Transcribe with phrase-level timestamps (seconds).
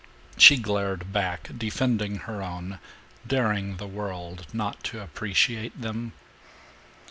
[0.35, 2.79] She glared back, defending her own,
[3.27, 6.13] daring the world not to appreciate them.